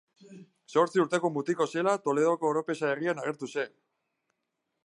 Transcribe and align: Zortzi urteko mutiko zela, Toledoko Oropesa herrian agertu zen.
Zortzi 0.75 1.01
urteko 1.03 1.31
mutiko 1.35 1.67
zela, 1.75 1.95
Toledoko 2.07 2.51
Oropesa 2.53 2.91
herrian 2.95 3.23
agertu 3.25 3.55
zen. 3.59 3.81